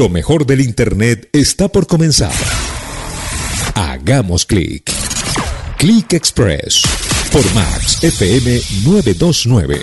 [0.00, 2.32] Lo mejor del Internet está por comenzar.
[3.74, 4.90] Hagamos clic.
[5.76, 6.80] Click Express
[7.30, 9.78] por Max FM 929.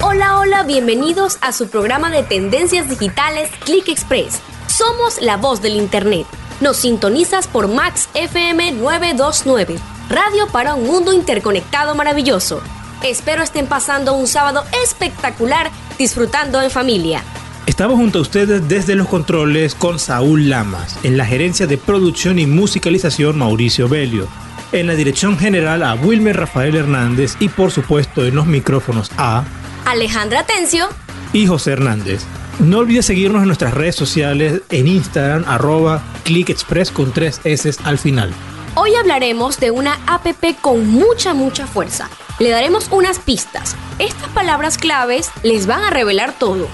[0.00, 4.38] Hola, hola, bienvenidos a su programa de tendencias digitales Click Express.
[4.68, 6.28] Somos la voz del Internet.
[6.60, 9.76] Nos sintonizas por Max FM 929,
[10.08, 12.62] radio para un mundo interconectado maravilloso.
[13.02, 17.24] Espero estén pasando un sábado espectacular disfrutando en familia.
[17.66, 22.38] Estamos junto a ustedes desde los controles con Saúl Lamas, en la gerencia de producción
[22.38, 24.28] y musicalización Mauricio Belio,
[24.70, 29.44] en la dirección general a Wilmer Rafael Hernández y por supuesto en los micrófonos a
[29.84, 30.86] Alejandra Tencio
[31.32, 32.22] y José Hernández.
[32.60, 37.98] No olvides seguirnos en nuestras redes sociales en Instagram arroba clickexpress con tres S al
[37.98, 38.32] final.
[38.76, 40.26] Hoy hablaremos de una app
[40.60, 42.10] con mucha mucha fuerza.
[42.38, 43.74] Le daremos unas pistas.
[43.98, 46.68] Estas palabras claves les van a revelar todo.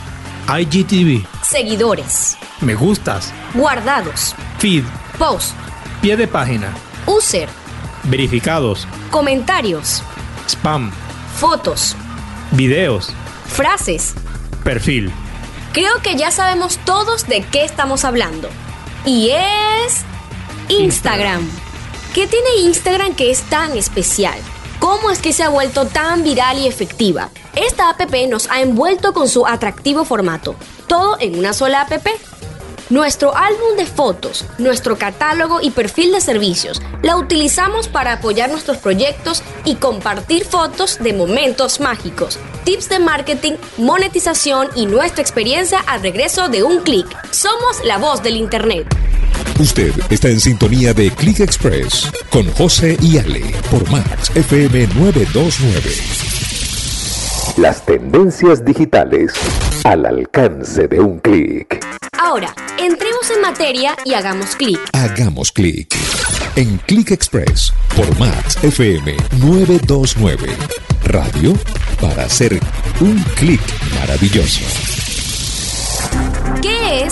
[0.49, 4.85] IGTV, Seguidores, me gustas, guardados, feed,
[5.19, 5.53] post,
[6.01, 6.75] pie de página,
[7.07, 7.49] user,
[8.05, 10.03] verificados, comentarios,
[10.49, 10.91] spam,
[11.39, 11.97] fotos,
[12.51, 13.13] videos,
[13.47, 14.15] frases.
[14.65, 15.13] perfil.
[15.73, 18.51] Creo que ya sabemos todos de qué estamos hablando.
[19.07, 20.03] Y es
[20.69, 21.49] Instagram.
[22.15, 24.39] ¿Qué tiene Instagram que es tan especial?
[24.83, 27.31] ¿Cómo es que se ha vuelto tan viral y efectiva?
[27.55, 30.57] Esta app nos ha envuelto con su atractivo formato,
[30.89, 32.09] todo en una sola app.
[32.93, 38.77] Nuestro álbum de fotos, nuestro catálogo y perfil de servicios la utilizamos para apoyar nuestros
[38.77, 46.03] proyectos y compartir fotos de momentos mágicos, tips de marketing, monetización y nuestra experiencia al
[46.03, 47.07] regreso de un clic.
[47.31, 48.87] Somos la voz del Internet.
[49.59, 55.81] Usted está en sintonía de Click Express con José y Ale por Max FM 929.
[57.57, 59.33] Las tendencias digitales
[59.85, 61.85] al alcance de un clic.
[62.19, 64.81] Ahora, entremos en materia y hagamos clic.
[64.93, 65.95] Hagamos clic
[66.57, 70.49] en Click Express por Max FM 929.
[71.05, 71.55] Radio
[72.01, 72.59] para hacer
[73.01, 73.61] un clic
[73.99, 74.61] maravilloso.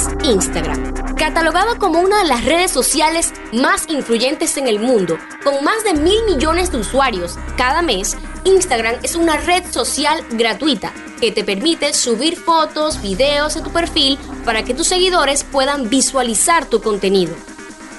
[0.00, 0.94] ¿Qué es Instagram?
[1.16, 5.94] Catalogado como una de las redes sociales más influyentes en el mundo, con más de
[5.94, 11.92] mil millones de usuarios cada mes, Instagram es una red social gratuita que te permite
[11.92, 17.34] subir fotos, videos a tu perfil para que tus seguidores puedan visualizar tu contenido.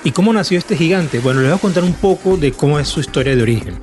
[0.03, 1.19] ¿Y cómo nació este gigante?
[1.19, 3.79] Bueno, les voy a contar un poco de cómo es su historia de origen.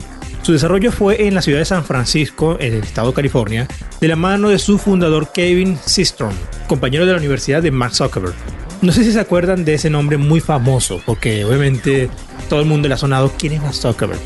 [0.49, 3.69] Su desarrollo fue en la ciudad de San Francisco, en el estado de California,
[4.01, 6.33] de la mano de su fundador Kevin Systrom,
[6.67, 8.35] compañero de la Universidad de Mark Zuckerberg.
[8.81, 12.09] No sé si se acuerdan de ese nombre muy famoso, porque obviamente
[12.49, 14.19] todo el mundo le ha sonado quién es Mark Zuckerberg.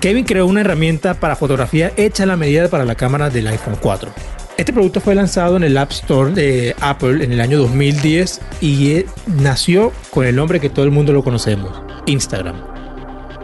[0.00, 3.76] Kevin creó una herramienta para fotografía hecha a la medida para la cámara del iPhone
[3.80, 4.10] 4.
[4.56, 8.90] Este producto fue lanzado en el App Store de Apple en el año 2010 y
[8.90, 12.69] eh, nació con el nombre que todo el mundo lo conocemos, Instagram.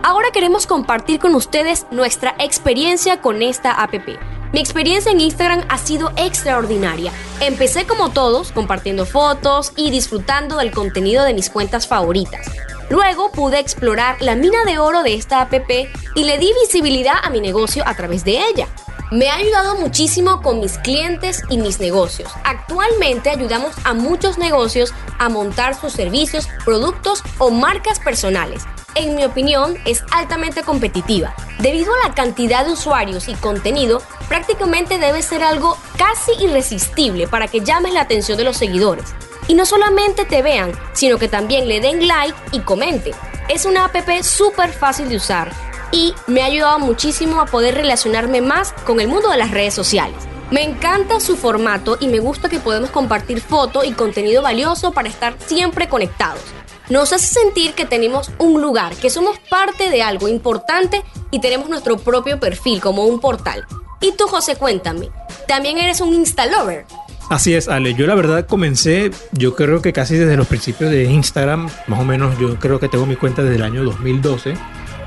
[0.09, 3.93] Ahora queremos compartir con ustedes nuestra experiencia con esta app.
[4.53, 7.11] Mi experiencia en Instagram ha sido extraordinaria.
[7.41, 12.47] Empecé como todos, compartiendo fotos y disfrutando del contenido de mis cuentas favoritas.
[12.89, 15.53] Luego pude explorar la mina de oro de esta app
[16.15, 18.69] y le di visibilidad a mi negocio a través de ella.
[19.13, 22.29] Me ha ayudado muchísimo con mis clientes y mis negocios.
[22.43, 28.65] Actualmente ayudamos a muchos negocios a montar sus servicios, productos o marcas personales.
[28.97, 31.37] En mi opinión, es altamente competitiva.
[31.61, 37.47] Debido a la cantidad de usuarios y contenido, prácticamente debe ser algo casi irresistible para
[37.47, 39.15] que llames la atención de los seguidores.
[39.47, 43.15] Y no solamente te vean, sino que también le den like y comenten.
[43.49, 45.53] Es una app súper fácil de usar
[45.93, 49.75] y me ha ayudado muchísimo a poder relacionarme más con el mundo de las redes
[49.75, 50.17] sociales.
[50.51, 55.09] Me encanta su formato y me gusta que podemos compartir fotos y contenido valioso para
[55.09, 56.43] estar siempre conectados.
[56.89, 61.03] Nos hace sentir que tenemos un lugar, que somos parte de algo importante
[61.33, 63.67] y tenemos nuestro propio perfil como un portal.
[64.01, 65.11] Y tú, José, cuéntame,
[65.49, 66.87] ¿también eres un Instalover?
[67.29, 67.95] Así es, Ale.
[67.95, 72.05] Yo la verdad comencé, yo creo que casi desde los principios de Instagram, más o
[72.05, 74.55] menos yo creo que tengo mi cuenta desde el año 2012.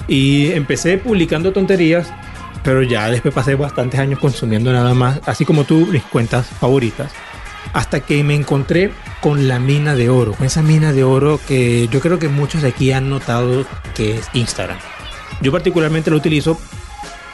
[0.09, 2.11] Y empecé publicando tonterías,
[2.63, 7.11] pero ya después pasé bastantes años consumiendo nada más, así como tú, mis cuentas favoritas.
[7.73, 8.91] Hasta que me encontré
[9.21, 12.63] con la mina de oro, con esa mina de oro que yo creo que muchos
[12.63, 14.79] de aquí han notado que es Instagram.
[15.41, 16.59] Yo particularmente lo utilizo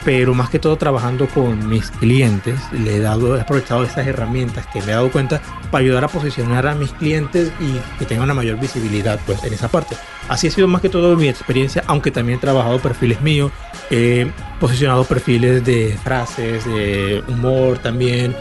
[0.05, 4.67] pero más que todo trabajando con mis clientes, le he dado, he aprovechado estas herramientas
[4.67, 5.41] que me he dado cuenta
[5.71, 9.53] para ayudar a posicionar a mis clientes y que tengan una mayor visibilidad pues en
[9.53, 9.97] esa parte.
[10.29, 13.51] Así ha sido más que todo mi experiencia, aunque también he trabajado perfiles míos,
[13.89, 18.35] he posicionado perfiles de frases, de humor también,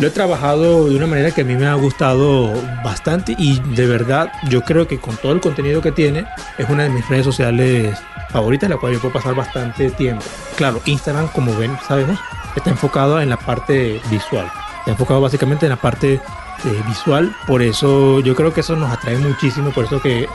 [0.00, 2.50] lo he trabajado de una manera que a mí me ha gustado
[2.82, 6.24] bastante y de verdad yo creo que con todo el contenido que tiene
[6.56, 7.98] es una de mis redes sociales
[8.30, 10.24] favoritas en la cual yo puedo pasar bastante tiempo.
[10.56, 12.18] Claro, Instagram, como ven, sabemos,
[12.56, 14.50] está enfocado en la parte visual.
[14.78, 18.90] Está enfocado básicamente en la parte eh, visual, por eso yo creo que eso nos
[18.90, 20.26] atrae muchísimo, por eso que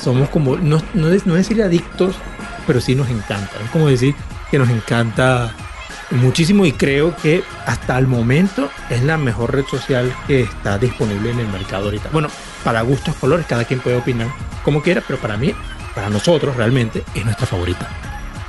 [0.00, 2.14] somos como, no, no, no decir adictos,
[2.64, 3.56] pero sí nos encanta.
[3.64, 4.14] Es como decir
[4.52, 5.52] que nos encanta
[6.10, 11.30] muchísimo y creo que hasta el momento es la mejor red social que está disponible
[11.30, 12.10] en el mercado ahorita.
[12.12, 12.28] Bueno,
[12.64, 14.28] para gustos, colores, cada quien puede opinar
[14.64, 15.54] como quiera, pero para mí,
[15.94, 17.88] para nosotros realmente es nuestra favorita.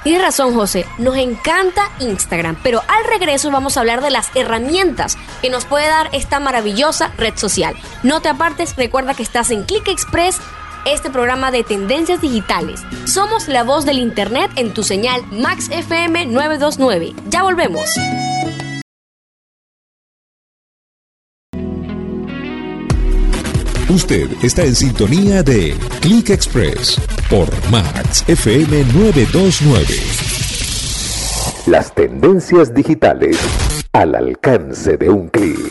[0.03, 0.87] Tienes razón, José.
[0.97, 5.87] Nos encanta Instagram, pero al regreso vamos a hablar de las herramientas que nos puede
[5.87, 7.75] dar esta maravillosa red social.
[8.01, 10.39] No te apartes, recuerda que estás en Click Express
[10.85, 12.81] este programa de tendencias digitales.
[13.05, 17.13] Somos la voz del Internet en tu señal Max FM 929.
[17.29, 17.89] Ya volvemos.
[23.91, 26.97] Usted está en sintonía de Click Express
[27.29, 29.85] por Max FM 929.
[31.67, 33.37] Las tendencias digitales
[33.91, 35.70] al alcance de un clic.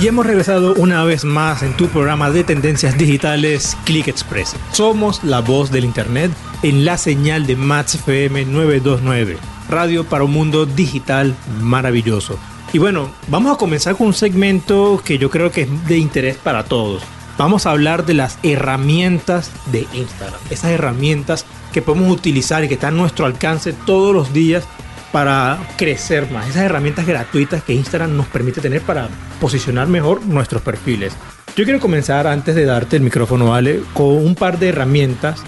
[0.00, 4.56] Y hemos regresado una vez más en tu programa de tendencias digitales Click Express.
[4.72, 6.32] Somos la voz del Internet
[6.62, 9.36] en la señal de Max FM 929,
[9.68, 12.38] radio para un mundo digital maravilloso.
[12.72, 16.38] Y bueno, vamos a comenzar con un segmento que yo creo que es de interés
[16.38, 17.02] para todos.
[17.36, 20.40] Vamos a hablar de las herramientas de Instagram.
[20.48, 21.44] Esas herramientas
[21.74, 24.64] que podemos utilizar y que están a nuestro alcance todos los días
[25.12, 29.08] para crecer más, esas herramientas gratuitas que Instagram nos permite tener para
[29.40, 31.14] posicionar mejor nuestros perfiles.
[31.56, 33.82] Yo quiero comenzar antes de darte el micrófono, ¿vale?
[33.92, 35.42] Con un par de herramientas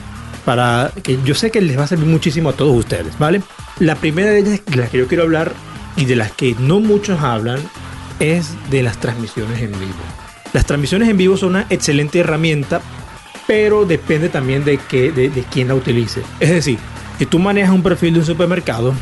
[0.44, 3.42] para que yo sé que les va a servir muchísimo a todos ustedes, ¿vale?
[3.78, 5.52] La primera de ellas, de las que yo quiero hablar
[5.96, 7.60] y de las que no muchos hablan,
[8.18, 9.94] es de las transmisiones en vivo.
[10.52, 12.80] Las transmisiones en vivo son una excelente herramienta,
[13.46, 16.22] pero depende también de, que, de, quién la utilice.
[16.40, 16.78] Es decir,
[17.18, 18.94] si tú manejas un perfil de un supermercado,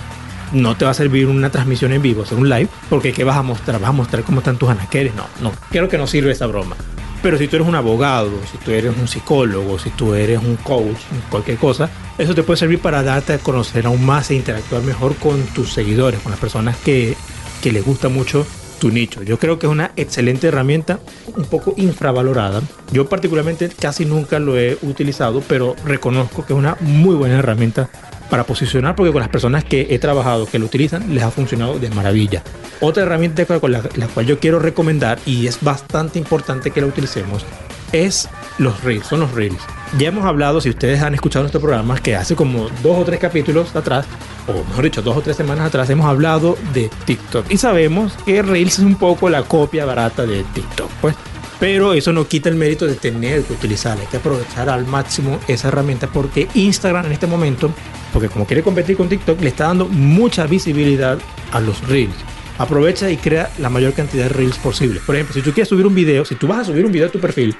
[0.52, 3.37] no te va a servir una transmisión en vivo, hacer un live, porque ¿qué vas
[3.37, 3.81] a mostrar?
[3.81, 5.14] ¿Vas a mostrar cómo están tus anaqueles?
[5.14, 6.76] No, no, creo que no sirve esa broma.
[7.23, 10.56] Pero si tú eres un abogado, si tú eres un psicólogo, si tú eres un
[10.56, 10.97] coach,
[11.29, 15.14] cualquier cosa, eso te puede servir para darte a conocer aún más e interactuar mejor
[15.17, 17.14] con tus seguidores, con las personas que,
[17.62, 18.46] que les gusta mucho
[18.81, 19.23] tu nicho.
[19.23, 20.99] Yo creo que es una excelente herramienta,
[21.37, 22.62] un poco infravalorada.
[22.91, 27.91] Yo particularmente casi nunca lo he utilizado, pero reconozco que es una muy buena herramienta
[28.31, 31.79] para posicionar, porque con las personas que he trabajado, que lo utilizan, les ha funcionado
[31.79, 32.43] de maravilla.
[32.81, 37.44] Otra herramienta con la, cual yo quiero recomendar, y es bastante importante que la utilicemos,
[37.93, 38.29] es
[38.59, 39.61] los Reels, son los Reels.
[39.99, 43.19] Ya hemos hablado, si ustedes han escuchado nuestro programa, que hace como dos o tres
[43.19, 44.06] capítulos atrás,
[44.47, 47.50] o mejor dicho, dos o tres semanas atrás, hemos hablado de TikTok.
[47.50, 51.17] Y sabemos que Reels es un poco la copia barata de TikTok, pues.
[51.61, 54.03] Pero eso no quita el mérito de tener que utilizarla.
[54.03, 57.71] Hay que aprovechar al máximo esa herramienta porque Instagram en este momento,
[58.15, 61.19] porque como quiere competir con TikTok, le está dando mucha visibilidad
[61.53, 62.15] a los reels.
[62.57, 65.01] Aprovecha y crea la mayor cantidad de reels posible.
[65.05, 67.09] Por ejemplo, si tú quieres subir un video, si tú vas a subir un video
[67.09, 67.55] a tu perfil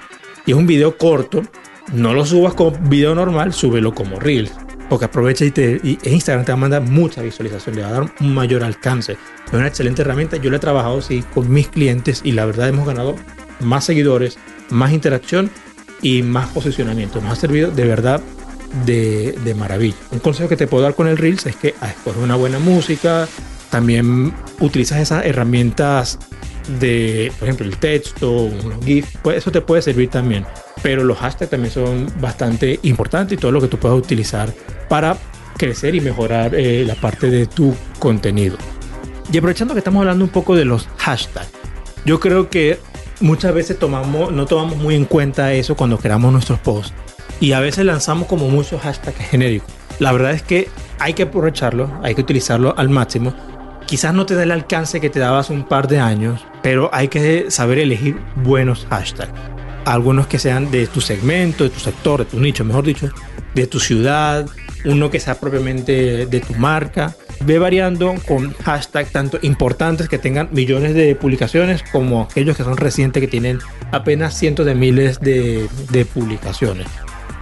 [0.47, 1.43] y es un video corto,
[1.93, 4.53] no lo subas como video normal, súbelo como reels.
[4.89, 8.13] Porque aprovecha y, te, Instagram te va a mandar mucha visualización, le va a dar
[8.21, 9.13] un mayor alcance.
[9.47, 10.39] Es una excelente herramienta.
[10.39, 13.15] Yo la he trabajado así con mis clientes y la verdad hemos ganado
[13.61, 14.39] más seguidores,
[14.71, 15.51] más interacción
[16.03, 17.21] y más posicionamiento.
[17.21, 18.21] Nos ha servido de verdad
[18.87, 19.97] de, de, maravilla.
[20.11, 23.29] Un consejo que te puedo dar con el Reels es que escoge una buena música,
[23.71, 26.19] también utilizas esas herramientas
[26.79, 30.45] de, por ejemplo, el texto, unos GIFs, pues eso te puede servir también.
[30.83, 34.53] Pero los hashtags también son bastante importantes y todo lo que tú puedas utilizar
[34.89, 35.17] para
[35.57, 38.57] crecer y mejorar eh, la parte de tu contenido.
[39.33, 41.51] Y aprovechando que estamos hablando un poco de los hashtags,
[42.05, 42.79] yo creo que
[43.21, 46.93] muchas veces tomamos, no tomamos muy en cuenta eso cuando creamos nuestros posts.
[47.39, 49.71] Y a veces lanzamos como muchos hashtags genéricos.
[49.99, 53.35] La verdad es que hay que aprovecharlo, hay que utilizarlo al máximo.
[53.87, 57.09] Quizás no te da el alcance que te dabas un par de años, pero hay
[57.09, 59.33] que saber elegir buenos hashtags.
[59.85, 63.09] Algunos que sean de tu segmento, de tu sector, de tu nicho, mejor dicho,
[63.55, 64.47] de tu ciudad,
[64.85, 70.49] uno que sea propiamente de tu marca ve variando con hashtags tanto importantes que tengan
[70.53, 73.59] millones de publicaciones como aquellos que son recientes que tienen
[73.93, 75.69] apenas cientos de miles de,
[76.13, 76.87] publicaciones.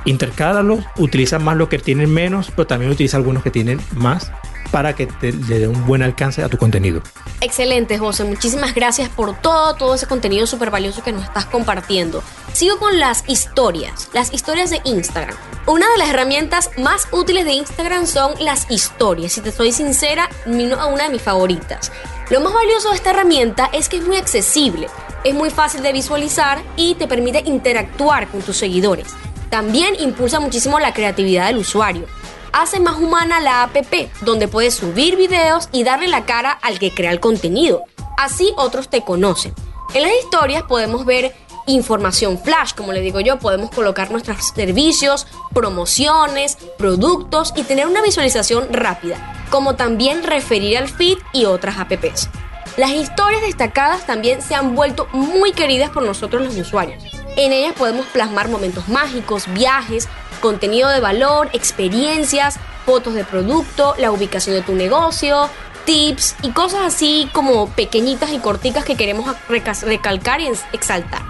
[0.04, 4.30] Intercálalos, utiliza más lo que tienen menos, pero también utiliza algunos que tienen más
[4.70, 7.02] para que te, dé un buen alcance a tu contenido.
[7.40, 8.24] Excelente, José.
[8.24, 12.22] Muchísimas gracias por todo, todo ese contenido súper valioso que nos estás compartiendo.
[12.52, 15.36] Sigo con las historias, las historias de Instagram.
[15.66, 19.32] Una de las herramientas más útiles de Instagram son las historias.
[19.32, 21.92] Si te soy sincera, una de mis favoritas.
[22.30, 24.88] Lo más valioso de esta herramienta es que es muy accesible,
[25.24, 29.08] es muy fácil de visualizar y te permite interactuar con tus seguidores.
[29.50, 32.06] También impulsa muchísimo la creatividad del usuario.
[32.52, 33.76] Hace más humana la app,
[34.22, 37.84] donde puedes subir videos y darle la cara al que crea el contenido.
[38.16, 39.54] Así otros te conocen.
[39.94, 41.34] En las historias podemos ver
[41.66, 48.02] información flash, como le digo yo, podemos colocar nuestros servicios, promociones, productos y tener una
[48.02, 52.28] visualización rápida, como también referir al feed y otras apps.
[52.76, 57.02] Las historias destacadas también se han vuelto muy queridas por nosotros los usuarios.
[57.36, 64.10] En ellas podemos plasmar momentos mágicos, viajes, contenido de valor, experiencias, fotos de producto, la
[64.10, 65.48] ubicación de tu negocio,
[65.84, 71.22] tips y cosas así como pequeñitas y corticas que queremos recalcar y exaltar.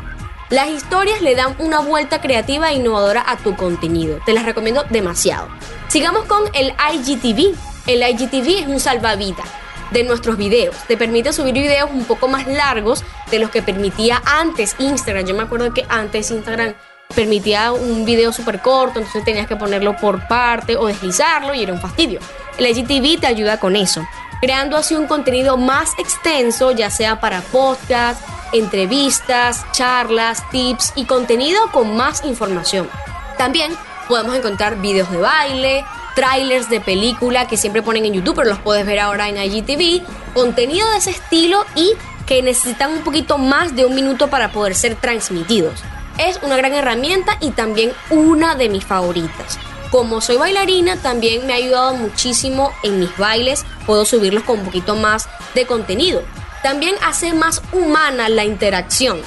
[0.50, 4.19] Las historias le dan una vuelta creativa e innovadora a tu contenido.
[4.25, 5.49] Te las recomiendo demasiado.
[5.88, 7.55] Sigamos con el IGTV.
[7.87, 9.47] El IGTV es un salvavidas
[9.91, 10.77] de nuestros videos.
[10.87, 15.27] Te permite subir videos un poco más largos de los que permitía antes Instagram.
[15.27, 16.75] Yo me acuerdo que antes Instagram
[17.15, 21.73] permitía un video súper corto, entonces tenías que ponerlo por parte o deslizarlo y era
[21.73, 22.21] un fastidio.
[22.59, 24.07] El IGTV te ayuda con eso,
[24.41, 28.23] creando así un contenido más extenso, ya sea para podcast,
[28.53, 32.88] entrevistas, charlas, tips y contenido con más información.
[33.37, 33.73] También
[34.09, 35.85] podemos encontrar videos de baile,
[36.15, 40.03] trailers de película que siempre ponen en YouTube, pero los puedes ver ahora en IGTV,
[40.35, 41.93] contenido de ese estilo y
[42.27, 45.83] que necesitan un poquito más de un minuto para poder ser transmitidos.
[46.19, 49.59] Es una gran herramienta y también una de mis favoritas.
[49.91, 53.65] Como soy bailarina, también me ha ayudado muchísimo en mis bailes.
[53.87, 56.23] Puedo subirlos con un poquito más de contenido.
[56.63, 59.21] También hace más humana la interacción,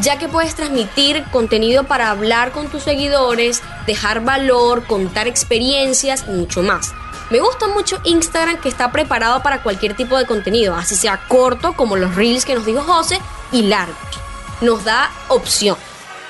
[0.00, 6.32] ya que puedes transmitir contenido para hablar con tus seguidores, dejar valor, contar experiencias y
[6.32, 6.92] mucho más.
[7.30, 11.72] Me gusta mucho Instagram que está preparado para cualquier tipo de contenido, así sea corto
[11.74, 13.20] como los reels que nos dijo José
[13.52, 13.96] y largos.
[14.60, 15.76] Nos da opción.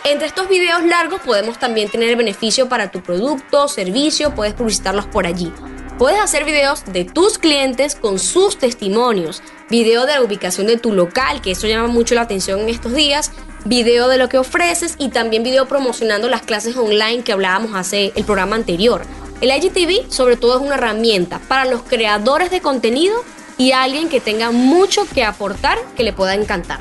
[0.04, 5.28] Entre estos videos largos podemos también tener beneficio para tu producto, servicio, puedes publicitarlos por
[5.28, 5.52] allí.
[5.96, 10.92] Puedes hacer videos de tus clientes con sus testimonios, video de la ubicación de tu
[10.92, 13.30] local, que eso llama mucho la atención en estos días,
[13.64, 18.12] video de lo que ofreces y también video promocionando las clases online que hablábamos hace
[18.16, 19.02] el programa anterior.
[19.40, 23.22] El IGTV sobre todo es una herramienta para los creadores de contenido
[23.56, 26.80] y alguien que tenga mucho que aportar que le pueda encantar.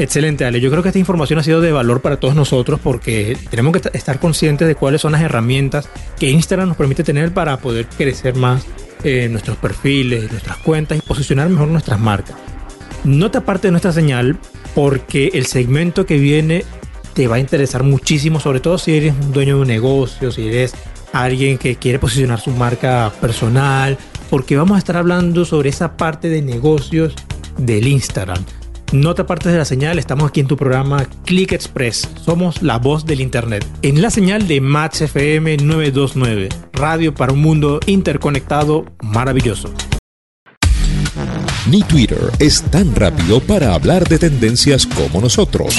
[0.00, 0.62] Excelente, Ale.
[0.62, 3.90] Yo creo que esta información ha sido de valor para todos nosotros porque tenemos que
[3.92, 8.34] estar conscientes de cuáles son las herramientas que Instagram nos permite tener para poder crecer
[8.34, 8.64] más
[9.04, 12.34] eh, nuestros perfiles, nuestras cuentas y posicionar mejor nuestras marcas.
[13.04, 14.38] No te aparte de nuestra señal
[14.74, 16.64] porque el segmento que viene
[17.12, 20.48] te va a interesar muchísimo, sobre todo si eres un dueño de un negocio, si
[20.48, 20.72] eres
[21.12, 23.98] alguien que quiere posicionar su marca personal,
[24.30, 27.14] porque vamos a estar hablando sobre esa parte de negocios
[27.58, 28.42] del Instagram.
[28.92, 32.08] No te apartes de la señal, estamos aquí en tu programa Click Express.
[32.24, 33.64] Somos la voz del Internet.
[33.82, 39.72] En la señal de Match FM 929, radio para un mundo interconectado maravilloso.
[41.70, 45.72] Ni Twitter es tan rápido para hablar de tendencias como nosotros.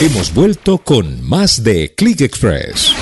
[0.00, 2.92] Hemos vuelto con más de Click Express.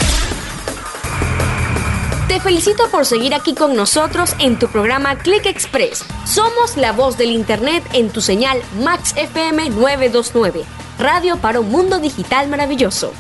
[2.28, 6.04] Te felicito por seguir aquí con nosotros en tu programa Click Express.
[6.26, 10.66] Somos la voz del Internet en tu señal Max FM 929,
[10.98, 13.14] radio para un mundo digital maravilloso.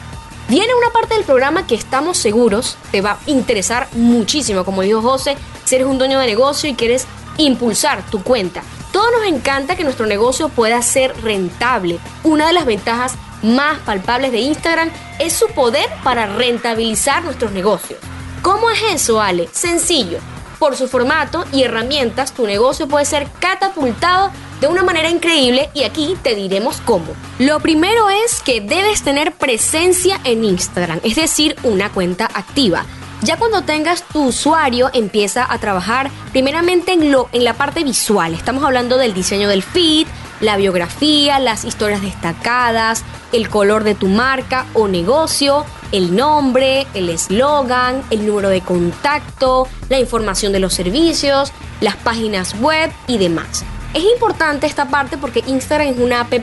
[0.50, 5.00] Viene una parte del programa que estamos seguros te va a interesar muchísimo, como dijo
[5.00, 7.06] José, si eres un dueño de negocio y quieres
[7.38, 8.62] impulsar tu cuenta.
[8.92, 11.98] Todo nos encanta que nuestro negocio pueda ser rentable.
[12.24, 18.00] Una de las ventajas más palpables de Instagram es su poder para rentabilizar nuestros negocios.
[18.42, 19.48] ¿Cómo es eso, Ale?
[19.52, 20.18] Sencillo.
[20.58, 24.30] Por su formato y herramientas, tu negocio puede ser catapultado
[24.60, 27.06] de una manera increíble y aquí te diremos cómo.
[27.38, 32.84] Lo primero es que debes tener presencia en Instagram, es decir, una cuenta activa.
[33.22, 38.34] Ya cuando tengas tu usuario empieza a trabajar primeramente en, lo, en la parte visual.
[38.34, 40.06] Estamos hablando del diseño del feed,
[40.40, 47.08] la biografía, las historias destacadas, el color de tu marca o negocio, el nombre, el
[47.08, 53.64] eslogan, el número de contacto, la información de los servicios, las páginas web y demás.
[53.94, 56.34] Es importante esta parte porque Instagram es una app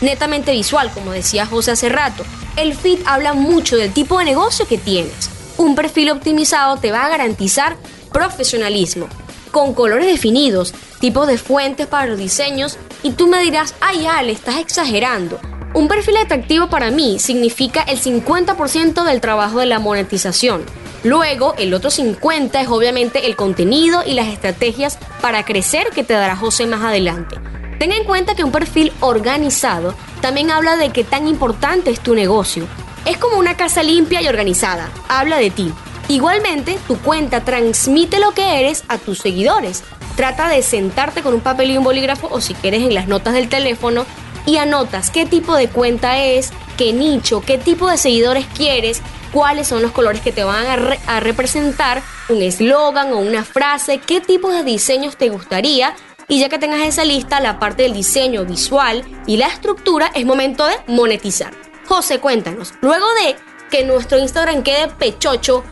[0.00, 2.24] netamente visual, como decía José hace rato.
[2.56, 5.30] El feed habla mucho del tipo de negocio que tienes.
[5.56, 7.76] Un perfil optimizado te va a garantizar
[8.12, 9.08] profesionalismo,
[9.50, 14.32] con colores definidos, tipos de fuentes para los diseños, y tú me dirás, ay Ale,
[14.32, 15.40] estás exagerando.
[15.72, 20.64] Un perfil atractivo para mí significa el 50% del trabajo de la monetización.
[21.04, 26.14] Luego, el otro 50% es obviamente el contenido y las estrategias para crecer que te
[26.14, 27.36] dará José más adelante.
[27.78, 32.14] Ten en cuenta que un perfil organizado también habla de qué tan importante es tu
[32.14, 32.66] negocio.
[33.06, 35.72] Es como una casa limpia y organizada, habla de ti.
[36.10, 39.84] Igualmente, tu cuenta transmite lo que eres a tus seguidores.
[40.16, 43.32] Trata de sentarte con un papel y un bolígrafo o si quieres en las notas
[43.32, 44.04] del teléfono
[44.44, 49.02] y anotas qué tipo de cuenta es, qué nicho, qué tipo de seguidores quieres,
[49.32, 50.66] cuáles son los colores que te van
[51.06, 55.94] a, representar, un eslogan o una frase, qué tipo de diseños te gustaría.
[56.26, 60.26] Y ya que tengas esa lista, la parte del diseño visual y la estructura es
[60.26, 61.54] momento de monetizar.
[61.86, 63.36] José, cuéntanos, luego de
[63.70, 65.62] que nuestro Instagram quede pechocho,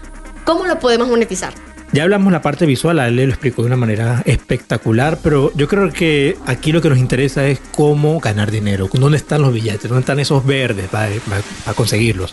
[0.48, 1.52] ¿cómo lo podemos monetizar?
[1.92, 5.68] Ya hablamos la parte visual, a él lo explicó de una manera espectacular, pero yo
[5.68, 9.82] creo que aquí lo que nos interesa es cómo ganar dinero, dónde están los billetes,
[9.82, 12.32] dónde están esos verdes para, para conseguirlos.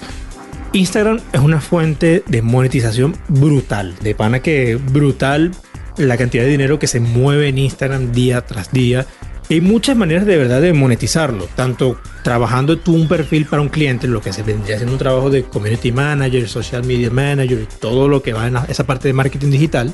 [0.71, 5.51] Instagram es una fuente de monetización brutal, de pana que brutal
[5.97, 9.05] la cantidad de dinero que se mueve en Instagram día tras día.
[9.47, 14.07] Hay muchas maneras de verdad de monetizarlo, tanto trabajando tú un perfil para un cliente,
[14.07, 18.23] lo que se vendría siendo un trabajo de community manager, social media manager, todo lo
[18.23, 19.93] que va en esa parte de marketing digital,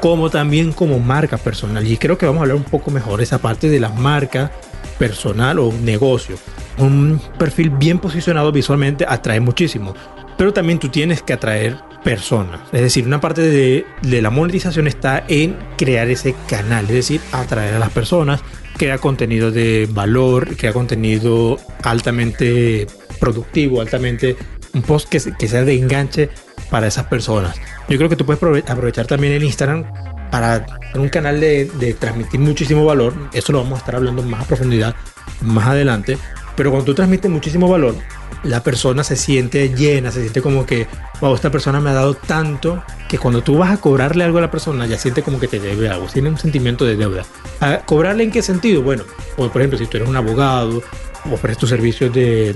[0.00, 1.86] como también como marca personal.
[1.86, 4.50] Y creo que vamos a hablar un poco mejor esa parte de la marca
[4.98, 6.36] personal o negocio.
[6.78, 9.94] Un perfil bien posicionado visualmente atrae muchísimo
[10.38, 12.60] pero también tú tienes que atraer personas.
[12.72, 13.84] Es decir, una parte de,
[14.22, 18.40] la monetización está en crear ese canal, es decir, atraer a las personas,
[18.78, 22.86] crear contenido de valor, crear contenido altamente
[23.20, 24.36] productivo, altamente
[24.72, 26.30] un post que, que sea de enganche
[26.70, 27.56] para esas personas.
[27.88, 29.84] Yo creo que tú puedes aprovechar también el Instagram
[30.30, 33.14] para un canal de, de, transmitir muchísimo valor.
[33.32, 34.94] Eso lo vamos a estar hablando más a profundidad
[35.40, 36.18] más adelante.
[36.56, 37.94] Pero cuando tú transmites muchísimo valor,
[38.42, 40.86] la persona se siente llena, se siente como que,
[41.20, 44.42] wow, esta persona me ha dado tanto que cuando tú vas a cobrarle algo a
[44.42, 47.24] la persona ya siente como que te debe algo, tiene un sentimiento de deuda.
[47.60, 48.82] ¿A ¿Cobrarle en qué sentido?
[48.82, 49.04] Bueno,
[49.36, 50.82] por ejemplo, si tú eres un abogado,
[51.30, 52.54] ofreces tus servicios de,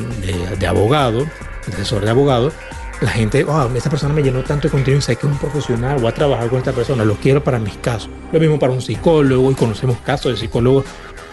[0.58, 2.52] de, abogado, de asesor de abogado,
[3.00, 5.98] la gente, wow, esta persona me llenó tanto de contenido, sé que es un profesional,
[5.98, 8.10] voy a trabajar con esta persona, lo quiero para mis casos.
[8.30, 10.84] Lo mismo para un psicólogo, y conocemos casos de psicólogos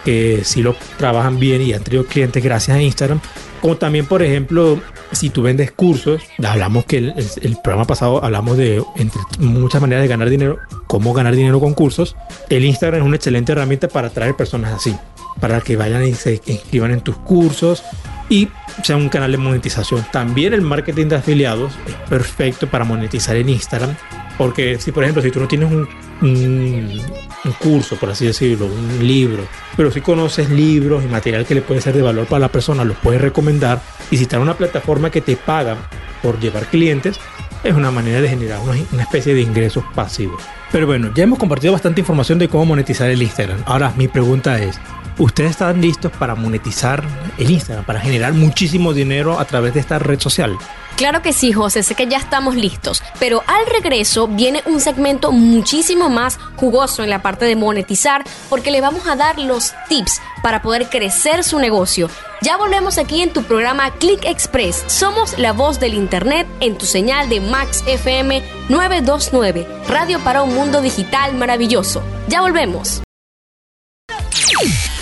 [0.04, 3.20] que sí lo trabajan bien y han tenido clientes gracias a Instagram.
[3.60, 4.80] Como también, por ejemplo,
[5.12, 10.08] si tú vendes cursos, hablamos que el, programa pasado hablamos de entre muchas maneras de
[10.08, 12.16] ganar dinero, cómo ganar dinero con cursos.
[12.48, 14.96] El Instagram es una excelente herramienta para atraer personas así,
[15.40, 17.82] para que vayan y se inscriban en tus cursos
[18.30, 18.48] y
[18.82, 20.06] sea un canal de monetización.
[20.10, 23.94] También el marketing de afiliados es perfecto para monetizar en Instagram,
[24.38, 25.88] porque si por ejemplo, si tú no tienes un,
[26.22, 29.44] un, curso, por así decirlo, un libro,
[29.76, 32.84] pero si conoces libros y material que le puede ser de valor para la persona,
[32.84, 35.76] los puedes recomendar y si está en una plataforma que te paga
[36.22, 37.18] por llevar clientes,
[37.62, 40.42] es una manera de generar una, una, especie de ingresos pasivos.
[40.72, 43.62] Pero bueno, ya hemos compartido bastante información de cómo monetizar el Instagram.
[43.66, 44.78] Ahora mi pregunta es,
[45.20, 47.04] ¿ustedes están listos para monetizar
[47.38, 50.56] el Instagram, para generar muchísimo dinero a través de esta red social?
[50.96, 55.32] Claro que sí, José, sé que ya estamos listos, pero al regreso viene un segmento
[55.32, 60.20] muchísimo más jugoso en la parte de monetizar porque le vamos a dar los tips
[60.42, 62.10] para poder crecer su negocio.
[62.42, 64.84] Ya volvemos aquí en tu programa Click Express.
[64.88, 70.54] Somos la voz del Internet en tu señal de Max FM 929, radio para un
[70.54, 72.02] mundo digital maravilloso.
[72.28, 73.02] Ya volvemos.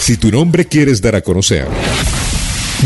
[0.08, 1.68] Si tu nombre quieres dar a conocer,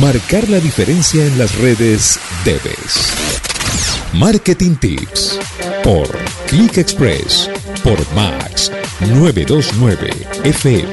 [0.01, 3.13] Marcar la diferencia en las redes debes.
[4.13, 5.39] Marketing Tips
[5.85, 6.09] por
[6.49, 7.49] Click Express
[7.85, 8.73] por Max
[9.15, 10.11] 929
[10.43, 10.91] FM.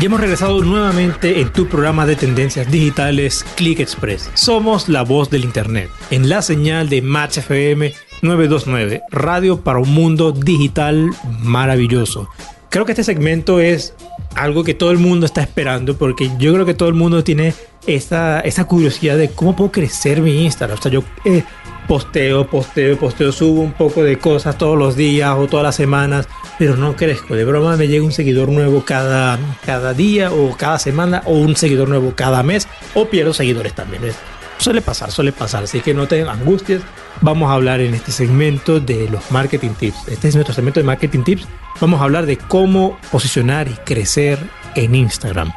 [0.00, 4.28] Y hemos regresado nuevamente en tu programa de tendencias digitales Click Express.
[4.34, 9.90] Somos la voz del Internet en la señal de Max FM 929, radio para un
[9.90, 12.28] mundo digital maravilloso.
[12.70, 13.94] Creo que este segmento es
[14.34, 17.54] algo que todo el mundo está esperando porque yo creo que todo el mundo tiene
[17.86, 20.78] esa, esa curiosidad de cómo puedo crecer mi Instagram.
[20.78, 21.42] O sea, yo eh,
[21.88, 26.28] posteo, posteo, posteo, subo un poco de cosas todos los días o todas las semanas,
[26.58, 27.34] pero no crezco.
[27.34, 31.56] De broma me llega un seguidor nuevo cada, cada día o cada semana o un
[31.56, 34.02] seguidor nuevo cada mes o pierdo seguidores también.
[34.58, 35.64] Suele pasar, suele pasar.
[35.64, 36.82] Así que no tengan angustias.
[37.20, 40.08] Vamos a hablar en este segmento de los marketing tips.
[40.08, 41.46] Este es nuestro segmento de marketing tips
[41.80, 44.38] vamos a hablar de cómo posicionar y crecer
[44.74, 45.52] en Instagram.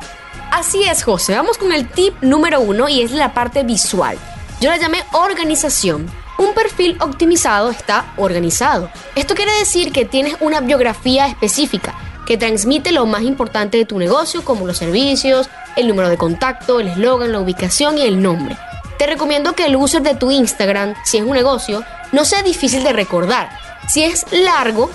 [0.51, 1.35] Así es, José.
[1.35, 4.17] Vamos con el tip número uno y es la parte visual.
[4.59, 6.07] Yo la llamé organización.
[6.37, 8.89] Un perfil optimizado está organizado.
[9.15, 13.97] Esto quiere decir que tienes una biografía específica que transmite lo más importante de tu
[13.97, 18.57] negocio, como los servicios, el número de contacto, el eslogan, la ubicación y el nombre.
[19.01, 22.83] Te recomiendo que el user de tu Instagram, si es un negocio, no sea difícil
[22.83, 23.49] de recordar.
[23.87, 24.91] Si es largo,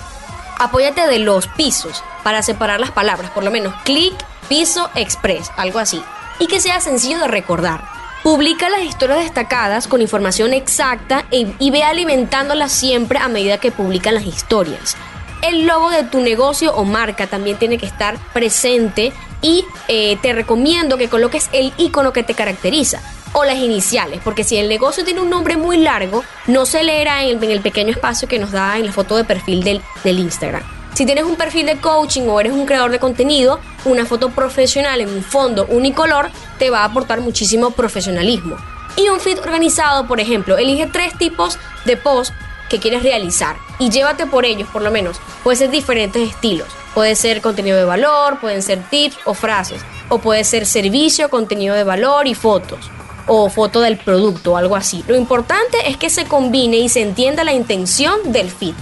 [0.61, 2.05] apóyate de los pisos.
[2.23, 4.15] para separar las palabras, por lo menos clic,
[4.49, 6.01] piso, express, algo así.
[6.39, 7.83] Y que sea sencillo de recordar.
[8.23, 14.15] Publica las historias destacadas con información exacta y, ve alimentándolas siempre a medida que publican
[14.15, 14.97] las historias
[15.43, 20.33] el logo de tu negocio o marca también tiene que estar presente y eh, te
[20.33, 25.05] recomiendo que coloques el icono que te caracteriza o las iniciales, porque si el negocio
[25.05, 28.79] tiene un nombre muy largo, no se leerá en el, pequeño espacio que nos da
[28.79, 30.63] en la foto de perfil del, del Instagram.
[30.95, 35.01] Si tienes un perfil de coaching o eres un creador de contenido, una foto profesional
[35.01, 38.57] en un fondo unicolor te va a aportar muchísimo profesionalismo.
[38.97, 42.33] Y un feed organizado, por ejemplo, elige tres tipos de post
[42.71, 45.21] que quieres realizar y llévate por ellos, por lo menos.
[45.45, 46.69] Puede ser diferentes estilos.
[46.95, 49.83] Puede ser contenido de valor, pueden ser tips o frases.
[50.09, 52.91] O puede ser servicio, contenido de valor y fotos.
[53.27, 55.05] O foto del producto o algo así.
[55.09, 58.75] Lo importante es que se combine y se entienda la intención del feed.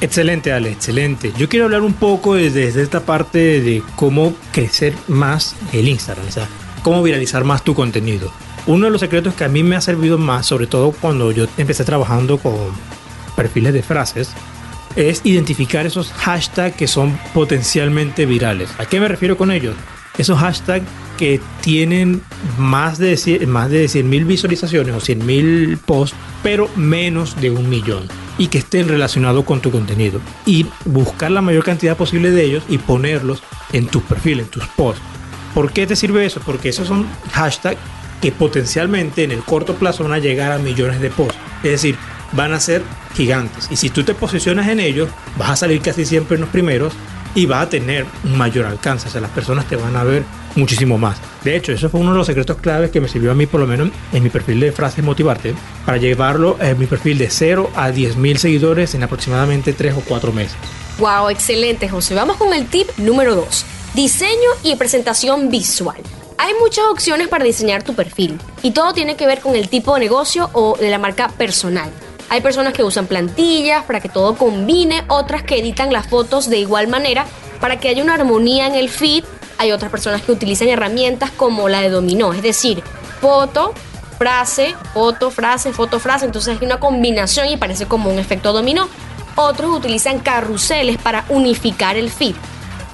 [0.00, 1.32] Excelente, Ale, excelente.
[1.38, 6.32] Yo quiero hablar un poco desde, esta parte de cómo crecer más el Instagram, o
[6.32, 6.48] sea,
[6.82, 8.32] cómo viralizar más tu contenido.
[8.66, 11.46] Uno de los secretos que a mí me ha servido más, sobre todo cuando yo
[11.56, 12.54] empecé trabajando con
[13.36, 14.30] perfiles de frases
[14.96, 18.70] es identificar esos hashtags que son potencialmente virales.
[18.78, 19.76] ¿A qué me refiero con ellos?
[20.18, 20.86] Esos hashtags
[21.18, 22.22] que tienen
[22.58, 27.50] más de 100 más de 100 mil visualizaciones o 100 mil posts, pero menos de
[27.50, 30.20] un millón y que estén relacionados con tu contenido.
[30.46, 34.66] Y buscar la mayor cantidad posible de ellos y ponerlos en tus perfiles, en tus
[34.68, 35.02] posts.
[35.54, 36.40] ¿Por qué te sirve eso?
[36.44, 37.78] Porque esos son hashtags
[38.20, 41.36] que potencialmente en el corto plazo van a llegar a millones de posts.
[41.62, 41.96] Es decir,
[42.32, 42.82] van a ser
[43.14, 43.68] gigantes.
[43.70, 46.92] Y si tú te posicionas en ellos, vas a salir casi siempre en los primeros
[47.34, 49.08] y vas a tener un mayor alcance.
[49.08, 51.18] O sea, las personas te van a ver muchísimo más.
[51.44, 53.60] De hecho, eso fue uno de los secretos claves que me sirvió a mí, por
[53.60, 55.54] lo menos en mi perfil de frases motivarte,
[55.86, 60.00] para llevarlo en mi perfil de 0 a 10 mil seguidores en aproximadamente 3 o
[60.00, 60.56] 4 meses.
[60.98, 62.14] Wow, excelente, José.
[62.14, 63.64] Vamos con el tip número 2.
[63.94, 66.00] Diseño y presentación visual.
[66.38, 69.94] Hay muchas opciones para diseñar tu perfil y todo tiene que ver con el tipo
[69.94, 71.90] de negocio o de la marca personal.
[72.32, 76.56] Hay personas que usan plantillas para que todo combine, otras que editan las fotos de
[76.56, 77.26] igual manera
[77.60, 79.22] para que haya una armonía en el feed.
[79.58, 82.82] Hay otras personas que utilizan herramientas como la de dominó, es decir,
[83.20, 83.74] foto,
[84.16, 86.24] frase, foto, frase, foto, frase.
[86.24, 88.88] Entonces hay una combinación y parece como un efecto dominó.
[89.36, 92.34] Otros utilizan carruseles para unificar el feed.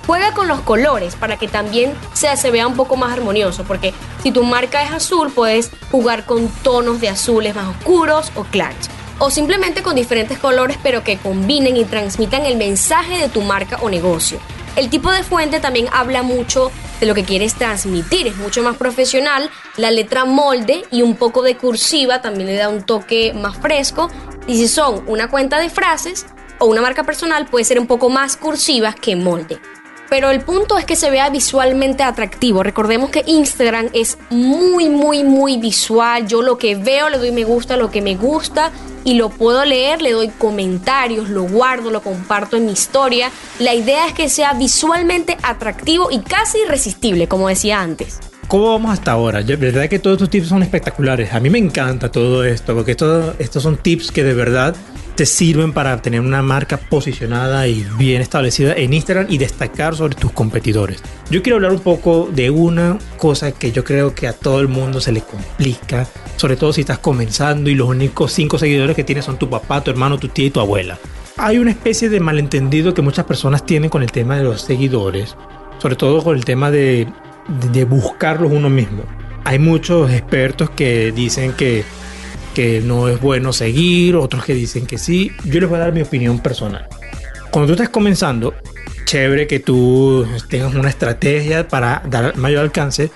[0.09, 3.95] Juega con los colores para que también se, se vea un poco más armonioso, porque
[4.21, 8.89] si tu marca es azul, puedes jugar con tonos de azules más oscuros o claros
[9.19, 13.79] o simplemente con diferentes colores pero que combinen y transmitan el mensaje de tu marca
[13.81, 14.39] o negocio.
[14.77, 18.77] El tipo de fuente también habla mucho de lo que quieres transmitir, es mucho más
[18.77, 23.57] profesional, la letra molde y un poco de cursiva también le da un toque más
[23.59, 24.09] fresco
[24.47, 26.27] y si son una cuenta de frases
[26.59, 29.59] o una marca personal puede ser un poco más cursiva que molde.
[30.11, 32.63] Pero el punto es que se vea visualmente atractivo.
[32.63, 36.27] Recordemos que Instagram es muy, muy, muy visual.
[36.27, 38.73] Yo lo que veo le doy me gusta, lo que me gusta
[39.05, 43.31] y lo puedo leer, le doy comentarios, lo guardo, lo comparto en mi historia.
[43.59, 48.19] La idea es que sea visualmente atractivo y casi irresistible, como decía antes.
[48.49, 49.43] ¿Cómo vamos hasta ahora?
[49.43, 51.35] De verdad que todos estos tips son espectaculares.
[51.35, 54.75] A mí me encanta todo esto, porque estos son tips que de verdad
[55.19, 60.15] te sirven para tener una marca posicionada y bien establecida en Instagram y destacar sobre
[60.15, 61.03] tus competidores.
[61.29, 64.69] Yo quiero hablar un poco de una cosa que yo creo que a todo el
[64.69, 69.03] mundo se le complica, sobre todo si estás comenzando y los únicos cinco seguidores que
[69.03, 70.97] tienes son tu papá, tu hermano, tu tía y tu abuela.
[71.37, 75.35] Hay una especie de malentendido que muchas personas tienen con el tema de los seguidores,
[75.79, 77.09] sobre todo con el tema de,
[77.73, 79.03] de buscarlos uno mismo.
[79.43, 81.83] Hay muchos expertos que dicen que
[82.59, 85.31] que no es bueno seguir, otros que dicen que sí.
[85.45, 86.89] Yo les voy a dar mi opinión personal.
[87.53, 88.53] Cuando tú estás comenzando,
[89.05, 93.13] chévere que tú tengas una estrategia para dar mayor alcance,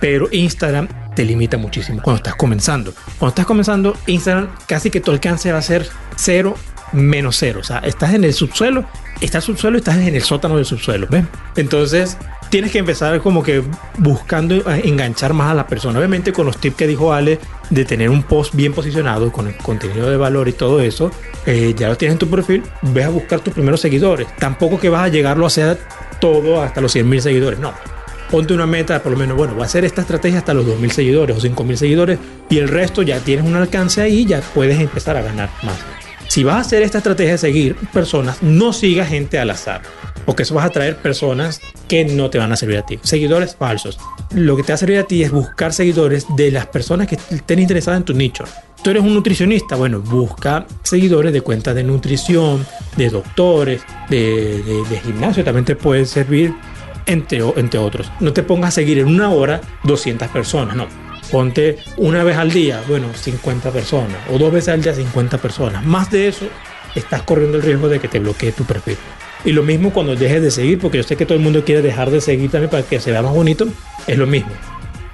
[0.00, 2.94] pero Instagram te limita muchísimo cuando estás comenzando.
[3.18, 6.54] Cuando estás comenzando, Instagram casi que tu alcance va a ser cero
[6.92, 7.60] menos cero.
[7.60, 8.86] O sea, estás en el subsuelo,
[9.20, 11.06] estás subsuelo estás en el sótano del subsuelo.
[11.10, 11.26] ¿ves?
[11.56, 12.16] Entonces,
[12.50, 13.62] tienes que empezar como que
[13.98, 15.98] buscando enganchar más a la persona.
[15.98, 17.38] Obviamente con los tips que dijo Ale
[17.70, 21.10] de tener un post bien posicionado con el contenido de valor y todo eso,
[21.46, 24.28] eh, ya lo tienes en tu perfil, ve a buscar tus primeros seguidores.
[24.38, 25.78] Tampoco que vas a llegarlo a hacer
[26.20, 27.72] todo hasta los 100 mil seguidores, no.
[28.30, 30.90] Ponte una meta, por lo menos, bueno, voy a hacer esta estrategia hasta los 2.000
[30.90, 32.18] seguidores o 5.000 seguidores
[32.50, 35.76] y el resto ya tienes un alcance ahí, ya puedes empezar a ganar más.
[36.26, 39.82] Si vas a hacer esta estrategia de seguir personas, no sigas gente al azar
[40.26, 42.98] porque eso vas a traer personas que no te van a servir a ti.
[43.02, 43.98] Seguidores falsos.
[44.34, 47.16] Lo que te va a servir a ti es buscar seguidores de las personas que
[47.30, 48.44] estén interesadas en tu nicho.
[48.82, 55.00] Tú eres un nutricionista, bueno, busca seguidores de cuentas de nutrición, de doctores, de, de-
[55.00, 56.54] gimnasio, también te puede servir,
[57.06, 58.10] entre, entre otros.
[58.20, 60.86] No te pongas a seguir en una hora 200 personas, no.
[61.32, 65.84] Ponte una vez al día, bueno, 50 personas, o dos veces al día 50 personas.
[65.84, 66.46] Más de eso,
[66.94, 68.96] estás corriendo el riesgo de que te bloquee tu perfil.
[69.46, 71.80] Y lo mismo cuando dejes de seguir, porque yo sé que todo el mundo quiere
[71.80, 73.64] dejar de seguir también para que se vea más bonito,
[74.08, 74.50] es lo mismo.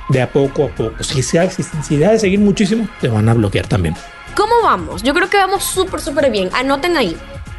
[0.09, 1.05] De a poco a poco.
[1.05, 3.95] Si, se, si, si de seguir muchísimo, te van a bloquear también.
[4.35, 5.03] ¿Cómo vamos?
[5.03, 6.49] Yo creo que vamos súper, súper bien.
[6.55, 7.15] Anoten ahí.